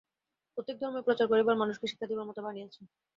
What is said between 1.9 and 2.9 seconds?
শিক্ষা দিবার মত বাণী আছে।